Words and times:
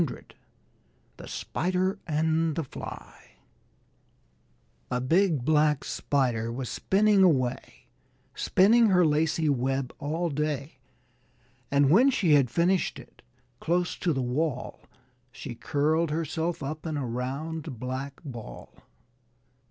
]THE 1.17 1.27
SPIDER 1.27 1.99
AND 2.07 2.55
THE 2.55 2.63
FLY 2.63 3.13
A 4.89 4.99
big 4.99 5.45
Black 5.45 5.83
Spider 5.83 6.51
was 6.51 6.69
spinning 6.69 7.21
away, 7.21 7.85
Spinning 8.33 8.87
her 8.87 9.05
lacey 9.05 9.47
web 9.47 9.93
all 9.99 10.31
day; 10.31 10.79
And 11.69 11.91
when 11.91 12.09
she 12.09 12.33
had 12.33 12.49
finished 12.49 12.97
it, 12.97 13.21
close 13.59 13.95
to 13.97 14.11
the 14.11 14.23
wall 14.23 14.79
She 15.31 15.53
curled 15.53 16.09
herself 16.09 16.63
up 16.63 16.87
in 16.87 16.97
a 16.97 17.05
round 17.05 17.77
black 17.79 18.19
ball. 18.25 18.73